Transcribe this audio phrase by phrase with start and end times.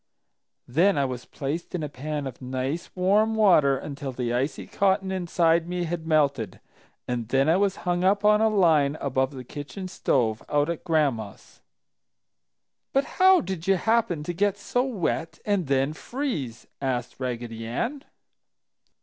[0.67, 5.11] "Then I was placed in a pan of nice warm water until the icy cotton
[5.11, 6.59] inside me had melted,
[7.07, 10.83] and then I was hung up on a line above the kitchen stove, out at
[10.83, 11.61] Gran'ma's."
[12.93, 18.03] "But how did you happen to get so wet and then freeze?" asked Raggedy Ann.